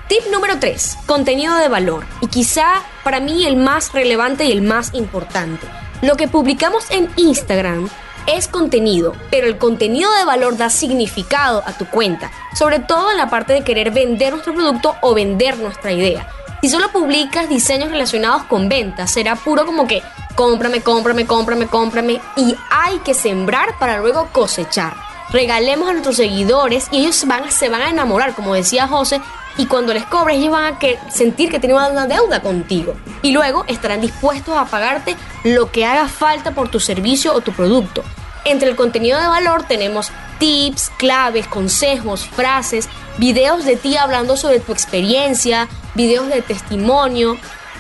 [0.08, 0.98] Tip número 3.
[1.06, 2.06] Contenido de valor.
[2.22, 5.68] Y quizá para mí el más relevante y el más importante.
[6.02, 7.88] Lo que publicamos en Instagram
[8.26, 12.32] es contenido, pero el contenido de valor da significado a tu cuenta.
[12.58, 16.28] Sobre todo en la parte de querer vender nuestro producto o vender nuestra idea.
[16.64, 20.02] Si solo publicas diseños relacionados con ventas, será puro como que
[20.34, 22.22] cómprame, cómprame, cómprame, cómprame.
[22.38, 24.94] Y hay que sembrar para luego cosechar
[25.30, 29.20] regalemos a nuestros seguidores y ellos se van a enamorar, como decía José,
[29.58, 33.32] y cuando les cobres ellos van a que, sentir que tienen una deuda contigo y
[33.34, 38.04] luego estarán dispuestos a pagarte lo que haga falta por tu servicio o tu producto.
[38.46, 40.12] Entre el contenido de valor tenemos
[40.44, 47.38] tips, claves, consejos, frases, videos de ti hablando sobre tu experiencia, videos de testimonio,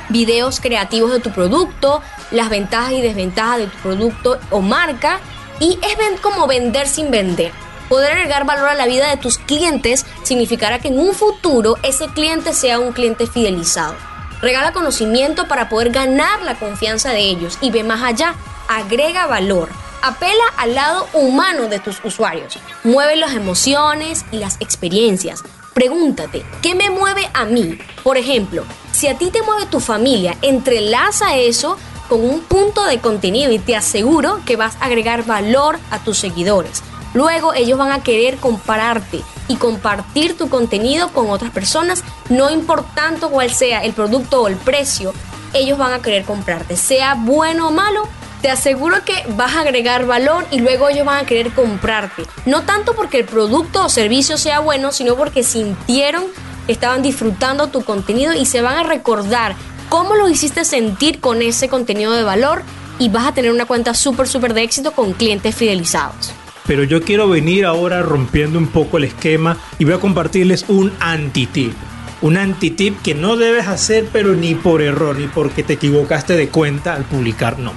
[0.08, 5.20] videos creativos de tu producto, las ventajas y desventajas de tu producto o marca
[5.60, 7.52] y es como vender sin vender.
[7.90, 12.08] Poder agregar valor a la vida de tus clientes significará que en un futuro ese
[12.08, 13.94] cliente sea un cliente fidelizado.
[14.42, 18.36] Regala conocimiento para poder ganar la confianza de ellos y ve más allá,
[18.70, 19.83] agrega valor.
[20.06, 22.60] Apela al lado humano de tus usuarios.
[22.84, 25.42] Mueve las emociones y las experiencias.
[25.74, 27.78] Pregúntate, ¿qué me mueve a mí?
[28.04, 31.78] Por ejemplo, si a ti te mueve tu familia, entrelaza eso
[32.10, 36.18] con un punto de contenido y te aseguro que vas a agregar valor a tus
[36.18, 36.84] seguidores.
[37.14, 43.30] Luego ellos van a querer compararte y compartir tu contenido con otras personas, no importando
[43.30, 45.14] cuál sea el producto o el precio,
[45.54, 48.04] ellos van a querer comprarte, sea bueno o malo.
[48.44, 52.24] Te aseguro que vas a agregar valor y luego ellos van a querer comprarte.
[52.46, 56.26] No tanto porque el producto o servicio sea bueno, sino porque sintieron
[56.68, 59.56] estaban disfrutando tu contenido y se van a recordar
[59.88, 62.64] cómo lo hiciste sentir con ese contenido de valor
[63.00, 66.34] y vas a tener una cuenta súper, súper de éxito con clientes fidelizados.
[66.68, 70.92] Pero yo quiero venir ahora rompiendo un poco el esquema y voy a compartirles un
[71.00, 71.74] anti-tip.
[72.22, 76.50] Un anti-tip que no debes hacer, pero ni por error, ni porque te equivocaste de
[76.50, 77.72] cuenta al publicar, no.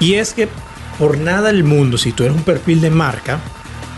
[0.00, 0.48] Y es que
[0.98, 3.38] por nada del mundo, si tú eres un perfil de marca,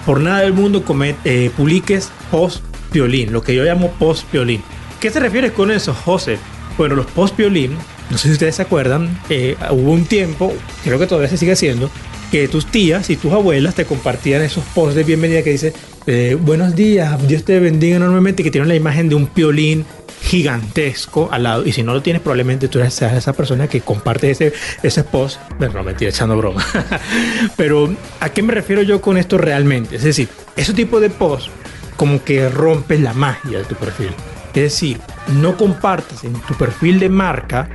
[0.06, 4.62] por nada del mundo comet- eh, publiques post-violín, lo que yo llamo post-violín.
[5.00, 6.38] ¿Qué te refieres con eso, José?
[6.76, 7.72] Bueno, los post-violín,
[8.10, 11.52] no sé si ustedes se acuerdan, eh, hubo un tiempo, creo que todavía se sigue
[11.52, 11.90] haciendo,
[12.32, 15.72] que tus tías y tus abuelas te compartían esos posts de bienvenida que dice
[16.06, 19.84] eh, buenos días, Dios te bendiga enormemente, que tienen la imagen de un piolín
[20.22, 21.66] gigantesco al lado.
[21.66, 24.52] Y si no lo tienes, probablemente tú seas esa persona que comparte ese,
[24.82, 25.40] ese post.
[25.58, 26.64] Bueno, no, echando broma.
[27.56, 29.96] Pero, ¿a qué me refiero yo con esto realmente?
[29.96, 31.48] Es decir, ese tipo de post
[31.96, 34.10] como que rompes la magia de tu perfil.
[34.54, 37.68] Es decir, no compartas en tu perfil de marca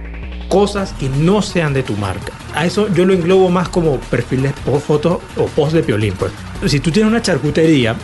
[0.50, 2.34] cosas que no sean de tu marca.
[2.54, 6.14] A eso yo lo englobo más como perfiles post fotos o post de piolín.
[6.14, 6.32] Pues.
[6.68, 7.96] Si tú tienes una charcutería,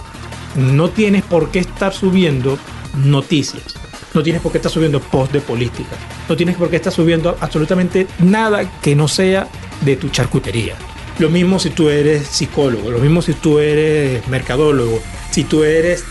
[0.56, 2.58] no tienes por qué estar subiendo
[3.04, 3.76] noticias.
[4.14, 5.96] No tienes por qué estar subiendo post de política.
[6.28, 9.48] No tienes por qué estar subiendo absolutamente nada que no sea
[9.82, 10.76] de tu charcutería.
[11.20, 16.06] Lo mismo si tú eres psicólogo, lo mismo si tú eres mercadólogo, si tú eres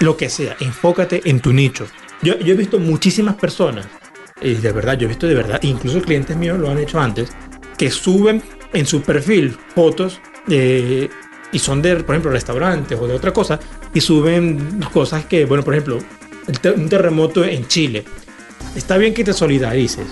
[0.00, 1.86] lo que sea, enfócate en tu nicho.
[2.22, 3.86] Yo, he visto muchísimas personas,
[4.40, 7.30] y de verdad, yo he visto de verdad, incluso clientes míos lo han hecho antes,
[7.76, 11.10] que suben en su perfil fotos eh,
[11.52, 13.60] y son de, por ejemplo, restaurantes o de otra cosa,
[13.92, 15.98] y suben cosas que, bueno, por ejemplo,
[16.76, 18.04] un terremoto en Chile.
[18.76, 20.06] Está bien que te solidarices,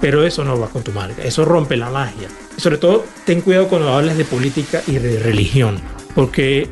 [0.00, 2.28] pero eso no va con tu marca, eso rompe la magia.
[2.56, 5.80] Sobre todo, ten cuidado cuando hables de política y de religión,
[6.14, 6.68] porque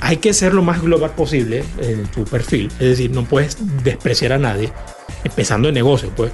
[0.00, 2.68] hay que ser lo más global posible en tu perfil.
[2.78, 4.72] Es decir, no puedes despreciar a nadie,
[5.24, 6.32] empezando el negocio, pues.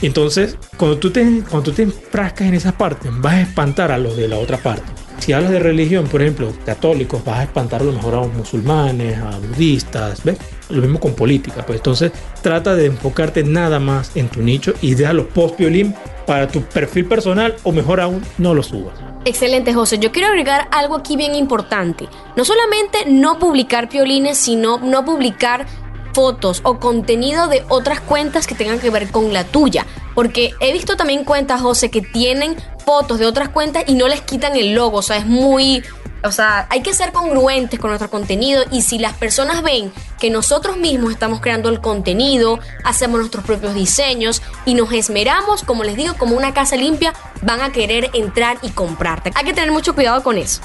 [0.00, 3.98] Entonces, cuando tú, te, cuando tú te enfrascas en esa parte, vas a espantar a
[3.98, 4.84] los de la otra parte.
[5.20, 8.34] Si hablas de religión, por ejemplo, católicos, vas a espantar a lo mejor a los
[8.34, 10.38] musulmanes, a budistas, ¿ves?
[10.72, 14.94] Lo mismo con política, pues entonces trata de enfocarte nada más en tu nicho y
[14.94, 15.94] deja los post violín
[16.26, 18.94] para tu perfil personal o mejor aún, no los subas.
[19.24, 19.98] Excelente, José.
[19.98, 22.08] Yo quiero agregar algo aquí bien importante.
[22.36, 25.66] No solamente no publicar piolines, sino no publicar
[26.12, 29.86] fotos o contenido de otras cuentas que tengan que ver con la tuya.
[30.14, 34.20] Porque he visto también cuentas, José, que tienen fotos de otras cuentas y no les
[34.22, 34.98] quitan el logo.
[34.98, 35.82] O sea, es muy
[36.24, 40.30] O sea, hay que ser congruentes con nuestro contenido y si las personas ven que
[40.30, 45.96] nosotros mismos estamos creando el contenido, hacemos nuestros propios diseños y nos esmeramos, como les
[45.96, 49.32] digo, como una casa limpia, van a querer entrar y comprarte.
[49.34, 50.60] Hay que tener mucho cuidado con eso.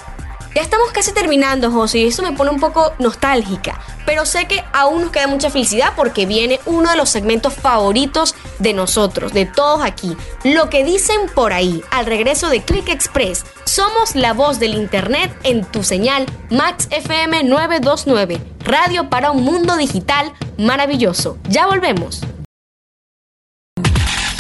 [0.58, 4.64] Ya estamos casi terminando, José, y eso me pone un poco nostálgica, pero sé que
[4.74, 9.46] aún nos queda mucha felicidad porque viene uno de los segmentos favoritos de nosotros, de
[9.46, 10.18] todos aquí.
[10.44, 15.32] Lo que dicen por ahí, al regreso de Click Express, somos la voz del Internet
[15.44, 21.38] en tu señal Max FM 929, radio para un mundo digital maravilloso.
[21.50, 22.22] Ya volvemos.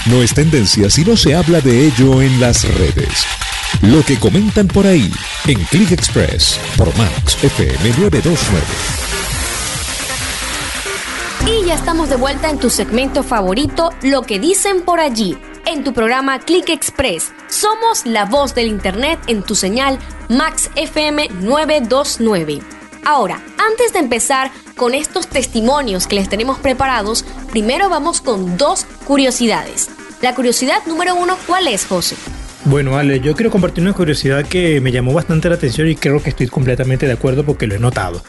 [0.07, 3.27] No es tendencia si no se habla de ello en las redes.
[3.81, 5.11] Lo que comentan por ahí
[5.45, 8.65] en Click Express por Max FM 929.
[11.45, 15.83] Y ya estamos de vuelta en tu segmento favorito, Lo que dicen por allí, en
[15.83, 17.31] tu programa Click Express.
[17.49, 22.61] Somos la voz del Internet en tu señal Max FM 929.
[23.05, 28.85] Ahora, antes de empezar con estos testimonios que les tenemos preparados, primero vamos con dos
[29.05, 29.89] curiosidades.
[30.21, 32.15] La curiosidad número uno, ¿cuál es, José?
[32.65, 36.21] Bueno, Ale, yo quiero compartir una curiosidad que me llamó bastante la atención y creo
[36.21, 38.21] que estoy completamente de acuerdo porque lo he notado.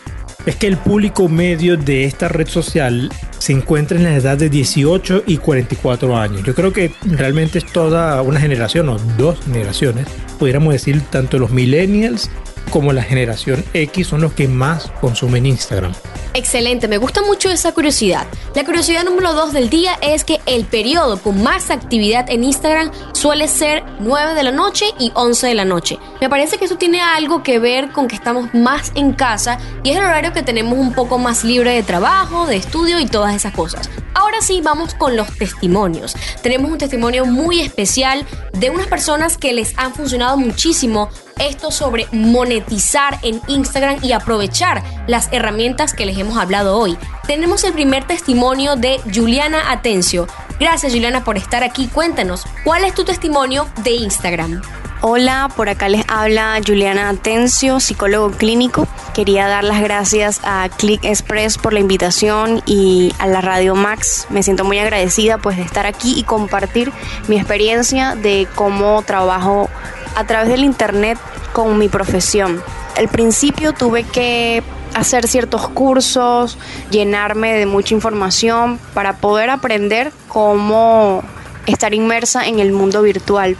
[0.46, 4.48] Es que el público medio de esta red social se encuentra en la edad de
[4.48, 6.42] 18 y 44 años.
[6.44, 10.06] Yo creo que realmente es toda una generación o dos generaciones,
[10.38, 12.30] pudiéramos decir tanto los millennials
[12.70, 15.92] como la generación X son los que más consumen Instagram.
[16.34, 18.26] Excelente, me gusta mucho esa curiosidad.
[18.54, 22.92] La curiosidad número 2 del día es que el periodo con más actividad en Instagram
[23.12, 25.98] suele ser 9 de la noche y 11 de la noche.
[26.20, 29.90] Me parece que eso tiene algo que ver con que estamos más en casa y
[29.90, 33.34] es el horario que tenemos un poco más libre de trabajo, de estudio y todas
[33.34, 33.90] esas cosas.
[34.14, 36.14] Ahora sí, vamos con los testimonios.
[36.42, 42.06] Tenemos un testimonio muy especial de unas personas que les han funcionado muchísimo esto sobre
[42.12, 46.96] monetizar en Instagram y aprovechar las herramientas que les hemos hablado hoy.
[47.26, 50.26] Tenemos el primer testimonio de Juliana Atencio.
[50.58, 51.88] Gracias Juliana por estar aquí.
[51.88, 54.62] Cuéntanos, ¿cuál es tu testimonio de Instagram?
[55.00, 58.88] Hola, por acá les habla Juliana Atencio, psicólogo clínico.
[59.14, 64.26] Quería dar las gracias a Click Express por la invitación y a la Radio Max.
[64.28, 66.92] Me siento muy agradecida pues de estar aquí y compartir
[67.28, 69.70] mi experiencia de cómo trabajo
[70.18, 71.16] a través del internet
[71.52, 72.60] con mi profesión.
[72.96, 76.58] Al principio tuve que hacer ciertos cursos,
[76.90, 81.22] llenarme de mucha información para poder aprender cómo
[81.66, 83.56] estar inmersa en el mundo virtual.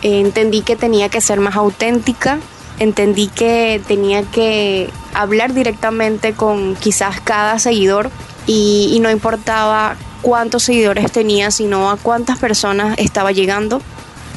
[0.00, 2.38] Entendí que tenía que ser más auténtica,
[2.78, 8.10] entendí que tenía que hablar directamente con quizás cada seguidor
[8.46, 13.82] y, y no importaba cuántos seguidores tenía, sino a cuántas personas estaba llegando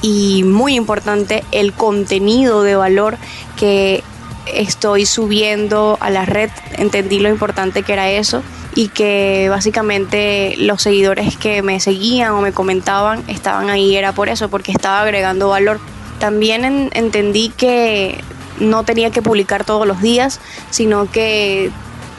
[0.01, 3.17] y muy importante el contenido de valor
[3.57, 4.03] que
[4.47, 6.49] estoy subiendo a la red.
[6.77, 8.43] Entendí lo importante que era eso
[8.75, 14.29] y que básicamente los seguidores que me seguían o me comentaban estaban ahí era por
[14.29, 15.79] eso, porque estaba agregando valor.
[16.19, 18.23] También entendí que
[18.59, 21.71] no tenía que publicar todos los días, sino que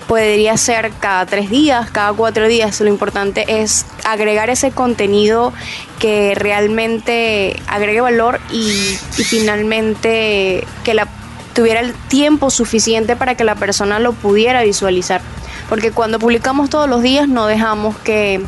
[0.06, 2.80] podría ser cada tres días, cada cuatro días.
[2.80, 5.52] Lo importante es agregar ese contenido
[5.98, 11.08] que realmente agregue valor y, finalmente que la,
[11.54, 15.20] tuviera el tiempo suficiente para que la persona lo pudiera visualizar.
[15.68, 18.42] Porque cuando publicamos todos los días no dejamos que,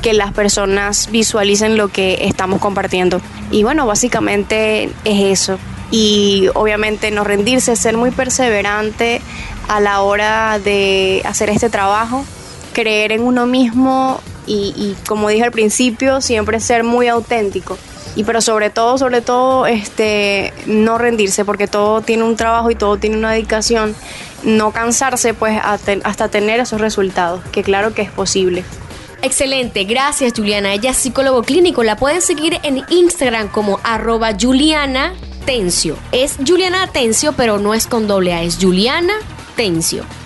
[0.00, 3.20] que las personas visualicen lo que estamos compartiendo.
[3.50, 5.58] Y bueno, básicamente es eso
[5.92, 9.20] y obviamente no rendirse, ser muy perseverante
[9.72, 12.26] a la hora de hacer este trabajo,
[12.74, 17.78] creer en uno mismo y, como dije al principio, siempre ser muy auténtico.
[18.14, 22.74] Y pero sobre todo, sobre todo, este, no rendirse, porque todo tiene un trabajo y
[22.74, 23.94] todo tiene una dedicación.
[24.42, 28.64] No cansarse, pues, hasta tener esos resultados, que claro que es posible.
[29.22, 30.74] Excelente, gracias Juliana.
[30.74, 31.82] Ella es psicólogo clínico.
[31.82, 35.14] La pueden seguir en Instagram como arroba Juliana
[35.46, 35.96] Tencio.
[36.10, 39.14] Es Juliana Tencio, pero no es con doble A, es Juliana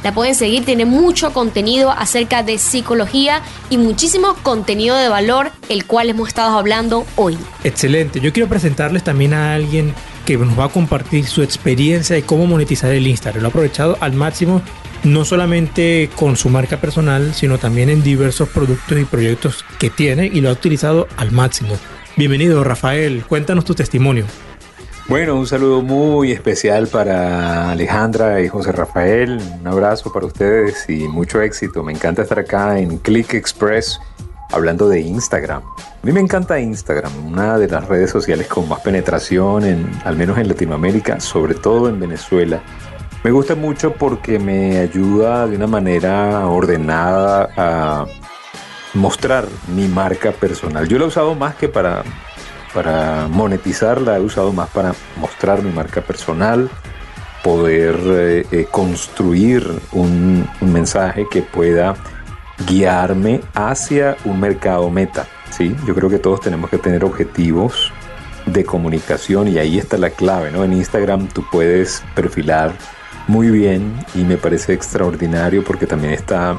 [0.02, 5.84] La pueden seguir, tiene mucho contenido acerca de psicología y muchísimo contenido de valor, el
[5.84, 7.36] cual hemos estado hablando hoy.
[7.64, 9.92] Excelente, yo quiero presentarles también a alguien
[10.24, 13.42] que nos va a compartir su experiencia de cómo monetizar el Instagram.
[13.42, 14.62] Lo ha aprovechado al máximo,
[15.04, 20.26] no solamente con su marca personal, sino también en diversos productos y proyectos que tiene
[20.26, 21.76] y lo ha utilizado al máximo.
[22.16, 23.24] Bienvenido, Rafael.
[23.28, 24.24] Cuéntanos tu testimonio.
[25.08, 29.40] Bueno, un saludo muy especial para Alejandra y José Rafael.
[29.60, 31.84] Un abrazo para ustedes y mucho éxito.
[31.84, 34.00] Me encanta estar acá en Click Express
[34.50, 35.62] hablando de Instagram.
[35.62, 40.16] A mí me encanta Instagram, una de las redes sociales con más penetración, en, al
[40.16, 42.60] menos en Latinoamérica, sobre todo en Venezuela.
[43.22, 48.06] Me gusta mucho porque me ayuda de una manera ordenada a
[48.94, 50.88] mostrar mi marca personal.
[50.88, 52.02] Yo la he usado más que para,
[52.74, 56.68] para monetizar, la he usado más para mostrar mi marca personal,
[57.42, 61.94] poder eh, eh, construir un, un mensaje que pueda
[62.66, 65.26] guiarme hacia un mercado meta.
[65.50, 65.74] ¿sí?
[65.86, 67.92] Yo creo que todos tenemos que tener objetivos
[68.46, 70.50] de comunicación y ahí está la clave.
[70.50, 70.64] ¿no?
[70.64, 72.72] En Instagram tú puedes perfilar
[73.28, 76.58] muy bien y me parece extraordinario porque también está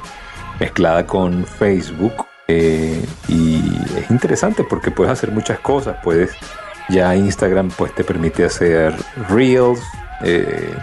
[0.59, 3.61] mezclada con Facebook eh, y
[3.97, 5.97] es interesante porque puedes hacer muchas cosas.
[6.03, 6.31] Puedes
[6.89, 8.95] ya Instagram pues te permite hacer
[9.29, 9.81] reels.
[10.23, 10.75] Eh,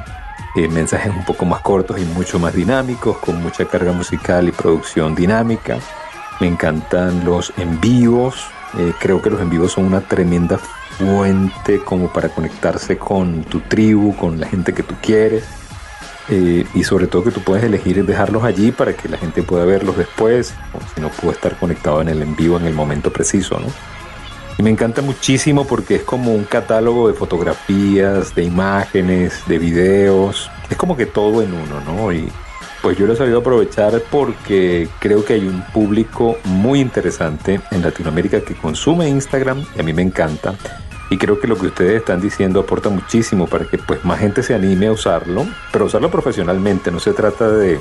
[0.56, 4.52] eh, mensajes un poco más cortos y mucho más dinámicos, con mucha carga musical y
[4.52, 5.78] producción dinámica.
[6.40, 8.46] Me encantan los en vivos.
[8.98, 14.16] Creo que los en vivos son una tremenda fuente como para conectarse con tu tribu,
[14.16, 15.44] con la gente que tú quieres.
[16.30, 19.64] Eh, y sobre todo que tú puedes elegir dejarlos allí para que la gente pueda
[19.64, 23.12] verlos después, o si no puedo estar conectado en el en vivo en el momento
[23.12, 23.66] preciso, ¿no?
[24.56, 30.48] Y me encanta muchísimo porque es como un catálogo de fotografías, de imágenes, de videos.
[30.70, 32.12] Es como que todo en uno, ¿no?
[32.12, 32.30] Y
[32.80, 37.82] pues yo lo he sabido aprovechar porque creo que hay un público muy interesante en
[37.82, 40.54] Latinoamérica que consume Instagram y a mí me encanta.
[41.14, 44.42] Y creo que lo que ustedes están diciendo aporta muchísimo para que pues más gente
[44.42, 46.90] se anime a usarlo, pero usarlo profesionalmente.
[46.90, 47.78] No se trata de,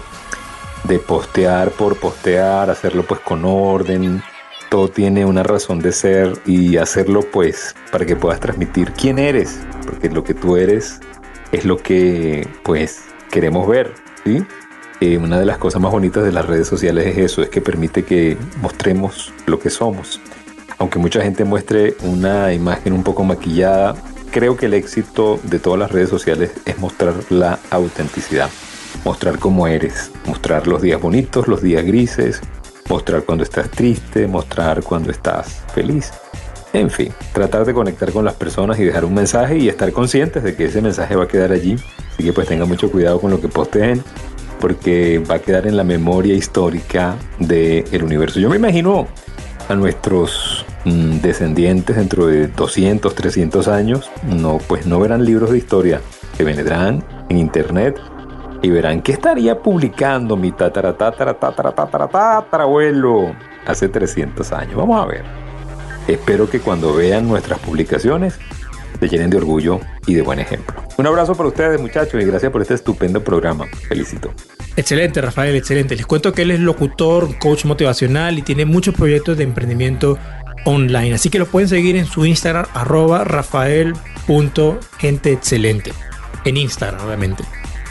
[0.83, 4.21] de postear por postear, hacerlo pues con orden,
[4.69, 9.59] todo tiene una razón de ser y hacerlo pues para que puedas transmitir quién eres,
[9.83, 10.99] porque lo que tú eres
[11.51, 14.45] es lo que pues queremos ver, ¿sí?
[15.01, 17.61] Eh, una de las cosas más bonitas de las redes sociales es eso, es que
[17.61, 20.21] permite que mostremos lo que somos.
[20.77, 23.95] Aunque mucha gente muestre una imagen un poco maquillada,
[24.31, 28.49] creo que el éxito de todas las redes sociales es mostrar la autenticidad,
[29.05, 32.41] mostrar cómo eres, mostrar los días bonitos, los días grises,
[32.89, 36.11] mostrar cuando estás triste, mostrar cuando estás feliz.
[36.73, 40.41] En fin, tratar de conectar con las personas y dejar un mensaje y estar conscientes
[40.41, 41.75] de que ese mensaje va a quedar allí.
[42.13, 44.03] Así que pues tengan mucho cuidado con lo que posteen
[44.59, 48.39] porque va a quedar en la memoria histórica del universo.
[48.39, 49.07] Yo me imagino
[49.69, 56.01] a nuestros descendientes dentro de 200, 300 años, no, pues no verán libros de historia,
[56.37, 57.99] que vendrán en internet
[58.61, 64.75] y verán que estaría publicando mi tatara tatara tatara tatara tatara abuelo hace 300 años.
[64.75, 65.23] Vamos a ver.
[66.07, 68.39] Espero que cuando vean nuestras publicaciones
[68.99, 70.75] se llenen de orgullo y de buen ejemplo.
[70.97, 73.65] Un abrazo para ustedes muchachos y gracias por este estupendo programa.
[73.87, 74.33] Felicito.
[74.75, 75.95] Excelente, Rafael, excelente.
[75.95, 80.17] Les cuento que él es locutor, coach motivacional y tiene muchos proyectos de emprendimiento
[80.65, 81.15] online.
[81.15, 85.93] Así que lo pueden seguir en su Instagram, arroba rafael.genteexcelente.
[86.45, 87.45] En Instagram, obviamente.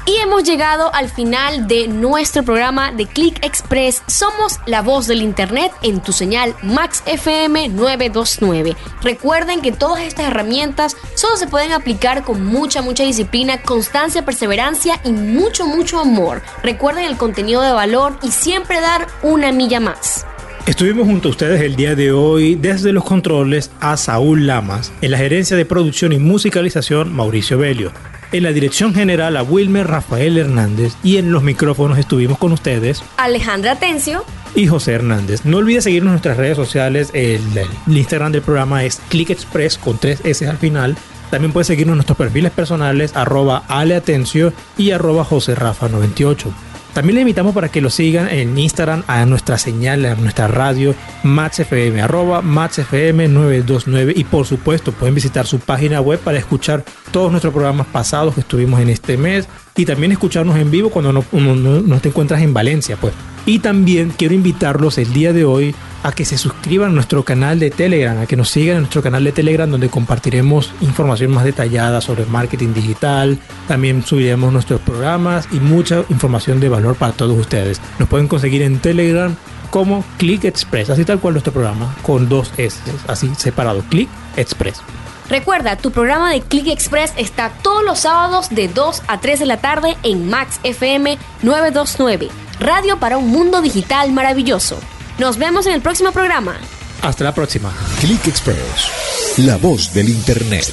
[0.05, 4.03] Y hemos llegado al final de nuestro programa de Click Express.
[4.09, 8.77] Somos la voz del Internet en tu señal Max FM 929.
[9.03, 15.01] Recuerden que todas estas herramientas solo se pueden aplicar con mucha, mucha disciplina, constancia, perseverancia
[15.05, 16.43] y mucho, mucho amor.
[16.65, 20.27] Recuerden el contenido de valor y siempre dar una milla más.
[20.67, 25.11] Estuvimos junto a ustedes el día de hoy desde los controles a Saúl Lamas, en
[25.11, 27.93] la gerencia de producción y musicalización Mauricio Belio
[28.33, 33.03] en la dirección general a Wilmer Rafael Hernández y en los micrófonos estuvimos con ustedes
[33.19, 35.45] Alejandra Tencio y José Hernández.
[35.45, 37.11] No olvides seguirnos en nuestras redes sociales.
[37.13, 40.97] El, el Instagram del programa es Click Express con tres S al final.
[41.31, 46.53] También puedes seguirnos en nuestros perfiles personales arroba aleatencio y arroba José Rafa 98.
[46.93, 50.95] También le invitamos para que lo sigan en Instagram a nuestra señal, a nuestra radio
[51.22, 57.55] MaxFM, arroba MaxFM929 y por supuesto pueden visitar su página web para escuchar todos nuestros
[57.55, 61.55] programas pasados que estuvimos en este mes y también escucharnos en vivo cuando no, no,
[61.55, 63.14] no te encuentras en Valencia, pues.
[63.47, 67.59] Y también quiero invitarlos el día de hoy a que se suscriban a nuestro canal
[67.59, 71.44] de Telegram, a que nos sigan en nuestro canal de Telegram donde compartiremos información más
[71.44, 73.38] detallada sobre marketing digital,
[73.68, 77.80] también subiremos nuestros programas y mucha información de valor para todos ustedes.
[77.98, 79.34] Nos pueden conseguir en Telegram
[79.70, 82.78] como Click Express, así tal cual nuestro programa, con dos S,
[83.09, 84.82] así separado, Click Express.
[85.28, 89.46] Recuerda, tu programa de Click Express está todos los sábados de 2 a 3 de
[89.46, 92.28] la tarde en Max FM 929,
[92.61, 94.78] radio para un mundo digital maravilloso.
[95.19, 96.57] Nos vemos en el próximo programa.
[97.03, 97.73] Hasta la próxima.
[98.01, 100.67] Click Express, la voz del Internet.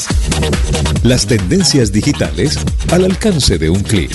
[1.04, 2.58] Las tendencias digitales
[2.92, 4.12] al alcance de un clic.